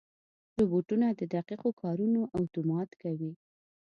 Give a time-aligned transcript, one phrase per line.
[0.59, 3.31] روبوټونه د دقیقو کارونو اتومات کوي.